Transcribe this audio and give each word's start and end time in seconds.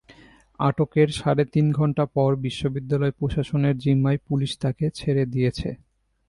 আটকের 0.59 1.09
সাড়ে 1.11 1.43
তিন 1.53 1.65
ঘণ্টা 1.71 2.03
পর 2.15 2.29
বিশ্ববিদ্যালয় 2.45 3.13
প্রশাসনের 3.19 3.75
জিম্মায় 3.77 4.19
পুলিশ 4.27 4.51
তাঁকে 4.61 4.85
ছেড়ে 4.95 5.23
দিয়েছে। 5.25 5.69